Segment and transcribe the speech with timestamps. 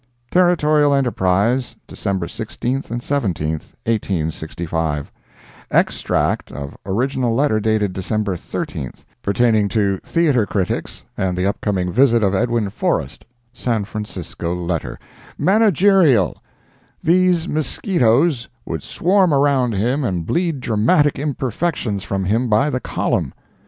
[0.31, 5.11] Territorial Enterprise, December 16 17, 1865
[5.69, 12.33] [extract of original letter dated December 13—pertaining to theater critics and the upcoming visit of
[12.33, 14.97] Edwin Forrest] San Francisco Letter
[15.37, 16.41] MANAGERIAL
[17.03, 23.35] These mosquitoes would swarm around him and bleed dramatic imperfections from him by the column.